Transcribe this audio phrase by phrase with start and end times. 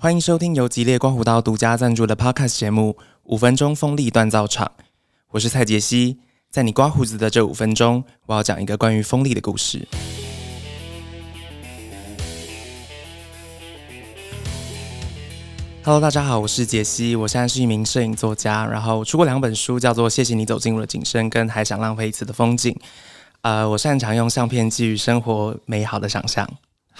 [0.00, 4.64] 欢迎收听由吉列刮胡刀独家赞助的 Podcast 节目《五分钟锋利锻造场》，
[5.30, 6.20] 我是蔡杰西。
[6.48, 9.88] 在你刮胡子的这五分钟，我要讲一个关于锋利的故事。
[15.82, 22.72] Hello，大家好，我是杰西，我现在是一名摄影作家，然后出过两本书，叫做《谢谢你走进我的景深》跟《还想浪费一次的风景》。
[23.40, 26.48] 呃，我擅长用相片寄予生活美好的想象。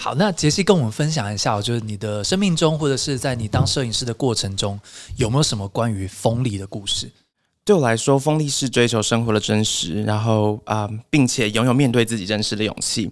[0.01, 4.79] 好，那杰西跟我们分享一下，就是你的生命中，或者是在你当摄影师的过程中，
[5.17, 7.11] 有没有什么关于锋利的故事？
[7.69, 13.03] 对我来说，锋利是追求生活的真实，然后啊，并且拥有面对自己真实的勇气。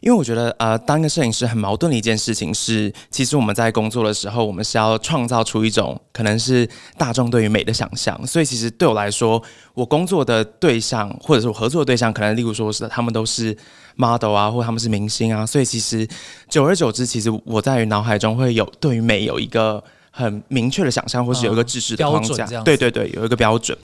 [0.00, 6.66] 因为我觉得，呃，当一个摄影师很矛盾的一件事情是，其实我们在工作的时候，我们是要创造出一种可能是
[6.96, 8.18] 大众对于美的想象。
[8.26, 9.42] 所以，其实对我来说，
[9.74, 13.54] 我工作的对象或者是我合作的对象，可能例如说是他们都是
[13.96, 15.44] model 啊，或他们是明星啊。
[15.44, 16.08] 所以，其实
[16.48, 22.46] 久而久之，其实我在于脑海中会有对于美有一个很明确的想象，或是有一个知识的框架。
[22.62, 23.76] 对对对，有一个标准。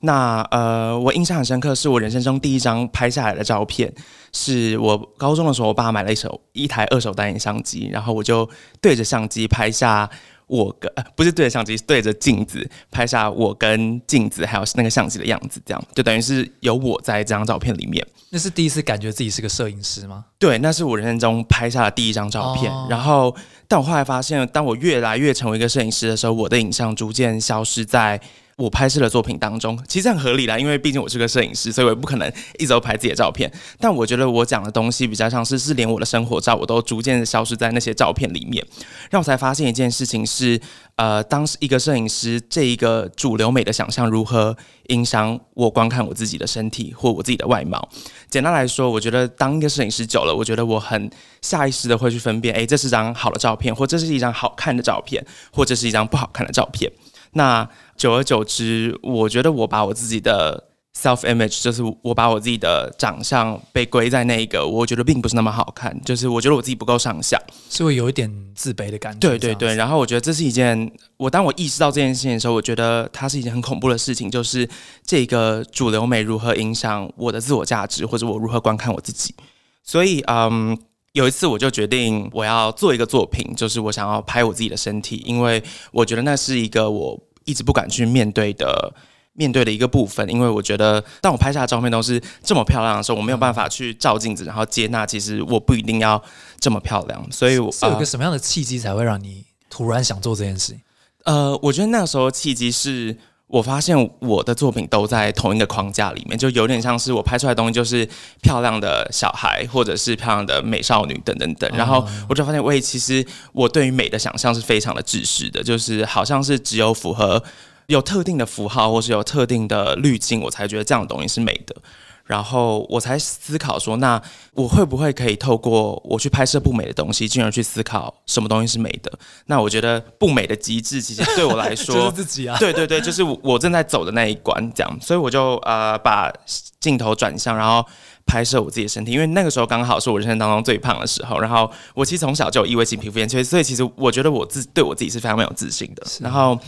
[0.00, 3.92] 那呃，我印象很深刻，是我人生中第一张拍下来的照片，
[4.32, 8.48] 是我高中的时候，我爸买了一手一台二手单眼相机，然后我就
[8.80, 10.08] 对着相机拍下
[10.46, 18.06] 我跟呃不是对着相机，对着镜子拍下我跟镜子还有那个相机的样子，这样就等于是有我在这张照片里面。
[18.30, 20.24] 那是第一次感觉自己是个摄影师吗？
[20.38, 22.70] 对，那是我人生中拍下的第一张照片。
[22.90, 23.34] 然后，
[23.68, 28.20] 但我后来发现，当我越来越成为一个摄影师的时候，我的影像逐渐消失在。
[28.56, 33.50] 我拍摄的作品当中，其实很合理啦，因为毕竟我是个摄影师，所以我也不可能一直都拍自己的照片。
[33.80, 38.64] 但我觉得我讲的东西比较像是，是连我的生活照我都逐渐消失在那些照片里面，
[39.10, 40.60] 让我才发现一件事情是，
[40.96, 44.56] 呃，当时一个摄影师这一个主流美的想象如何
[44.88, 47.88] 影响我观看我自己的身体或我自己的外貌。
[48.30, 51.10] 简单来说，我觉得当一个摄影师久了，我觉得我很
[51.42, 56.90] 下意识的会去分辨，哎，这是张好的照片，或这是一张好看的照片，或者是一张不好看的照片。
[57.34, 69.18] 那久而久之，我觉得我把我自己的 self image，就是我把我自己的长相被归在那个，我觉得并不是那么好看，就是我觉得我自己不够上相，是会有一点自卑的感觉。
[69.28, 74.68] 对对对，然后我觉得这是一件，我当我意识到这件事情的时候，我觉得它是一件很恐怖的事情，就是
[75.04, 79.34] 这个主流美如何影响我的自我价值，或者我如何观看我自己。
[79.82, 80.78] 所以，嗯，
[81.12, 85.60] 有一次我就决定我要做一个作品，就是我想要拍我自己的身体，因为
[85.90, 87.20] 我觉得那是一个我。
[87.44, 88.92] 一直不敢去面对的
[89.34, 96.22] 面对的一个部分，因为我觉得当我拍下的照片都是这么漂亮的时候，我没有办法去照镜子，然后接纳其实我不一定要
[96.58, 97.26] 这么漂亮。
[97.30, 100.80] 所以，我是有个什么样的契机才会让你突然想做这件事情？
[101.24, 103.16] 呃，我觉得那个时候契机是。
[103.46, 108.08] 我发现我的作品都在同一个框架里面，就有点像是我拍出来的东西就是
[108.40, 111.70] 漂亮的小孩，或者是漂亮的美少女等等等。
[111.76, 117.40] 然后我就发现，喂，其实我对于美的想象是非常的自私的，就是好像是只有符合
[117.86, 121.76] 有特定的符号，或是有特定的滤镜，我才觉得这样的东西是美的。
[122.24, 124.20] 然后我才思考说，那
[124.54, 129.12] 我会不会可以透过我去拍摄不美的东西，进而去思考什么东西是美的？
[129.46, 134.98] 那我觉得不美的极致，其实对我来说， 就是自己啊， 对对对，就是我正在走的那一关，这样。
[135.00, 136.32] 所以我就呃把
[136.80, 137.84] 镜头转向，然后
[138.24, 141.38] 拍摄我自己的身体，因为那个时候刚好是我人生当中最胖的时候。
[141.38, 146.02] 然后我其实从小就有异位性皮肤炎，所以所以其实我觉得我自对我自己是非常没有自信的。
[146.20, 146.58] 然后。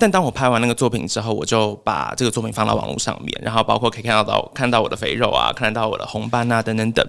[0.00, 7.04] 但当我拍完那个作品之后，我就把这个作品放到网络上面，然后包括可以看到到看到我的肥肉啊，看得到我的红斑啊等等等。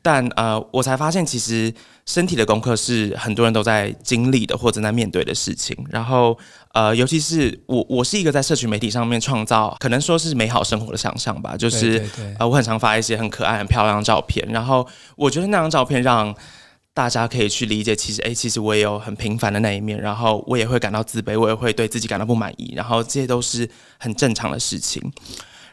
[0.00, 1.74] 但呃，我才发现其实
[2.06, 5.76] 身体的功课是很多人都在经历的或者在面对的事情。
[5.90, 6.38] 然后
[6.72, 12.00] 呃，尤其是我，我是一个在社群媒体上面创造可能说是美好生活的想象吧，就是
[12.38, 14.46] 呃，我很常发一些很可爱、很漂亮的照片。
[14.50, 14.86] 然后
[15.16, 16.32] 我觉得那张照片让。
[16.92, 23.68] 大家可以去理解，其实哎，其实我也有很平凡的那一面，然后我也会感到自卑，我也会对自己感到不满意，然后这些都是
[23.98, 25.00] 很正常的事情。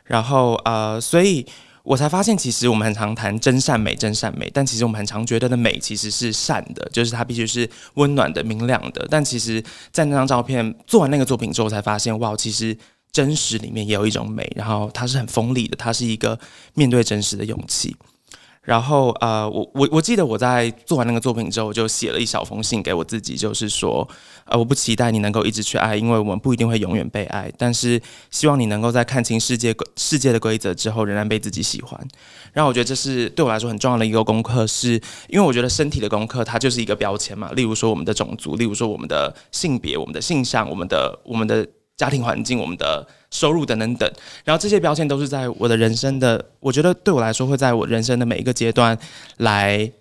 [0.03, 1.45] 然后呃，所以
[1.83, 9.05] 我才发现，其实我们很常谈真善美，真善美，但其实我们很常觉得的美其实是善的，就是它必须是温暖的、明亮的。
[9.09, 12.77] 但其实，在那张照片做完那个作品之后，才发现哇，其实
[13.11, 16.39] 真实里面也有一种美，然后它是很锋利的，它是一个
[16.73, 17.95] 面对真实的勇气。
[18.67, 24.05] 然后呃，我我我记得我在做完那个作品之后，我就写了一小封信给我自己，就是说，
[24.43, 31.97] 呃，我不期待你能够一直去爱，因为我们不一定会永远被爱，但是希望你能够在看清世界世界的规则之后，仍然被自己喜欢。
[32.51, 41.65] 然后我觉得这是对我来说很重要的一个功课，是因为我觉得身体的功课它就是一个标签嘛，例如说我们的种族，例如说我们的性别、我们的性向、我们的我们的。
[41.97, 44.09] 家庭环境、我们的收入等等等，
[44.45, 48.97] 然后这些标签都是在我的人生的，我觉得对我来说会在我人生的每一个阶段
[49.37, 49.91] 来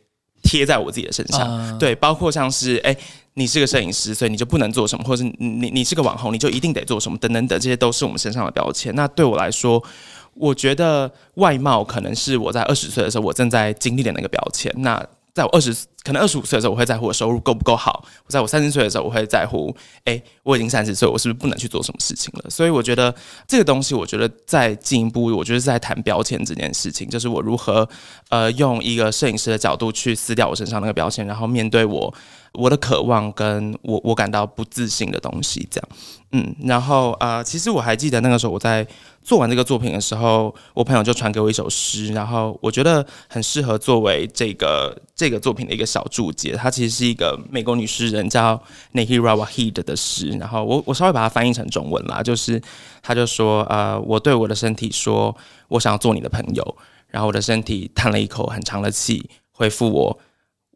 [0.42, 1.78] 贴在我自己的身上。
[1.78, 2.94] 对，包括像是哎，
[3.34, 8.94] 你是个摄影师，所以你就不能做什么，或者是你你你是个网红，你就一定得做什么，等等等，这些都是我们身上的标签。
[8.94, 9.82] 那对我来说，
[10.34, 14.70] 我觉得外貌可能是我在二十岁的时候我正在经历的那个标签。
[14.76, 15.02] 那
[15.36, 15.70] 在我二十，
[16.02, 17.92] 可能二十五岁的时候，我会在乎我收入够不够好；
[18.24, 22.48] 我在我三十岁的时候，我会在乎，哎，我已经三十岁，我是不是不能去做什么事情了？
[22.48, 23.14] 所以我觉得
[23.46, 27.86] 这个东西，我觉得在进一步，我觉得是在谈标签这件事情，就是我如何
[28.30, 32.14] 呃用一个摄影师的角度去撕掉我身上那个标签，然后面对我
[32.54, 35.88] 我的渴望跟我我感到不自信的东西，这样。
[36.32, 38.86] 嗯，然后呃，其实我还记得那个时候我在。
[39.26, 46.52] 做完这个作品的时候，我朋友就传给我一首诗，然后我觉得很适合作为这个这个作品的一个小注解。
[46.52, 48.56] 它其实是一个美国女诗人叫
[48.94, 52.62] Nikki Rawahid 的诗，然后我我稍微把它翻译成中文啦，就是
[53.02, 55.36] 他就说呃，我对我的身体说，
[55.66, 56.76] 我想要做你的朋友，
[57.08, 60.16] 然后我的身体叹了一口很长的气，回复我，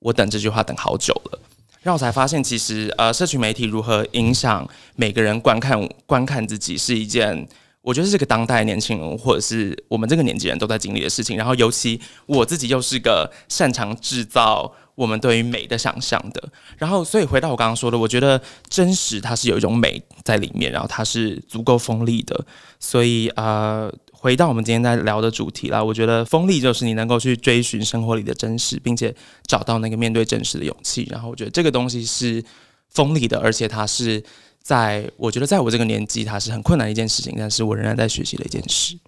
[0.01, 1.39] 我等这句话等好久了，
[1.83, 7.47] 让我才发现其实呃，社群媒体如何影响每个人观看观看自己是一件。
[7.83, 11.37] 我觉得是个当代年轻人，或者是我们这个年纪人都在经历的事情。
[11.37, 16.51] 然后，尤其我自己又是个擅长制造我们对于美的想象的。
[16.77, 22.45] 然后，所以回到我刚刚说的，我觉得真实它是有一种美在里面，然后它是足够锋利的。
[22.79, 29.15] 所以，呃，回到我们今天在聊的主题啦，我觉得锋利就是你能够去追寻生活里的真实，并且
[29.47, 31.09] 找到那个面对真实的勇气。
[31.11, 32.45] 然后，我觉得这个东西是
[32.91, 34.23] 锋利的，而且它是。
[34.63, 38.99] 在我觉得，在我这个年纪，它是很困难的一件事情，但是我仍然在学习的一件事。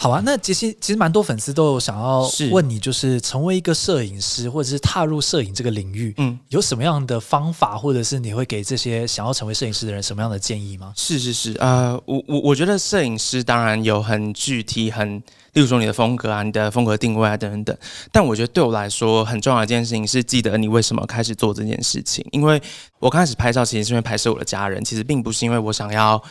[0.00, 10.92] 好啊，那其实其实蛮多粉丝都有想要问你，就是成为一个摄影师，或者是踏入摄影这个领域，嗯，有什么样的方法，或者是你会给这些想要成为摄影师的人什么样的建议吗？
[10.96, 15.20] 是是是，呃，我我我觉得摄影师当然有很具体很。
[15.54, 17.76] 例如说你的风格啊，你的风格定位啊，等等等。
[18.12, 22.24] 但我觉得对我来说很重要的一件事情是，记得你为什么开始做这件事情。
[22.30, 22.62] 因为
[23.00, 26.22] 我刚开始拍照，其实是因为拍摄我的家人，其实并不是因为我想要。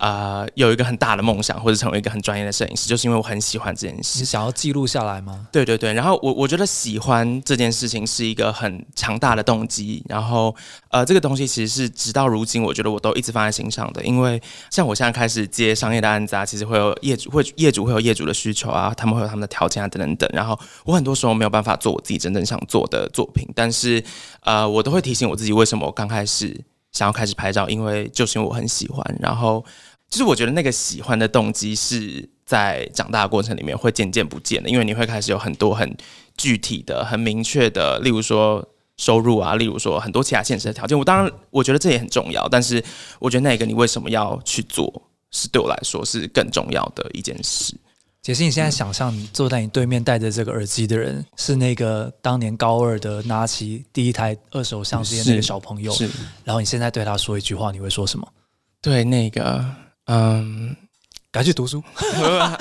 [0.00, 4.20] 呃，有一个很大的梦想，或者成为一个很专业的摄影师，就是因为我很喜欢这件事。
[4.20, 5.46] 你想要记录下来吗？
[5.52, 5.92] 对对对。
[5.92, 10.02] 然后我我觉得喜欢这件事情是一个很强大的动机。
[10.08, 10.56] 然后
[10.88, 14.02] 呃，这个东西其实是直到如今，我觉得我都一直放在心上的。
[14.02, 20.30] 因为像我现在开始接商业的案子啊，其实会有业主会业主会有业主的需求啊，他们会有他们的条件啊等等等。
[20.32, 24.02] 然后我很多时候没有办法做我自己真正想做的作品，但是
[24.44, 26.58] 呃，我都会提醒我自己，为什么我刚开始
[26.92, 29.18] 想要开始拍照，因为就是因为我很喜欢。
[29.20, 29.64] 然后。
[30.10, 35.96] 就是我觉得那个喜欢的动机是在长大的过程里面会渐渐不见的，因为你会开始有很多很
[36.36, 40.98] 具体的、很明确的，例如说收入啊，例如说很多其他现实的条件。
[40.98, 42.82] 我当然我觉得这也很重要，但是
[43.20, 44.92] 我觉得那个你为什么要去做，
[45.30, 47.76] 是对我来说是更重要的一件事。
[48.22, 56.06] 杰西，你现在想象你坐在你对面戴着这个耳机的人，是那个当年高二的拿起第一台二手相机的那个小朋友，是。
[56.44, 58.28] 然后你现在对他说一句话，你会说什么？
[58.82, 59.64] 对，那个。
[60.04, 60.76] 嗯，
[61.32, 61.82] 赶紧读书。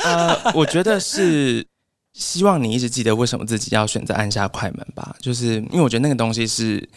[0.04, 1.66] 呃，我觉得是
[2.14, 5.14] 希望你一直记得为什么自己要选择按下快门吧。
[5.20, 6.88] 就是因为我觉得那个东西是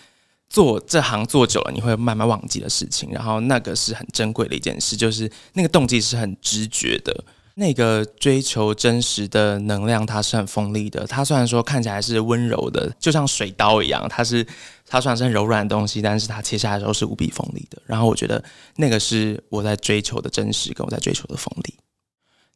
[0.48, 7.24] 做这行做久了你会慢慢忘记的事情，然后那个是很珍贵的一件事，就是那个动机是很直觉的。
[7.54, 11.06] 那个追求真实的能量，它是很锋利的。
[11.06, 14.46] 它虽然说看起来是温柔的，就像水刀一样，它是
[14.86, 17.80] 它虽然是柔软的东西，但是它切下来的时候是无比锋利的。
[17.86, 18.42] 然后我觉得
[18.76, 21.74] 那个是我在追求的真实，跟我在追求的锋利。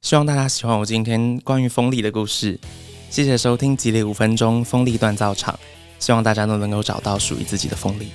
[0.03, 2.59] 希望大家喜欢我今天关于锋利的故事。
[3.11, 5.55] 谢谢收听《吉利五分钟锋利锻造厂》，
[6.05, 8.09] 希望大家都能够找到属于自己的锋利。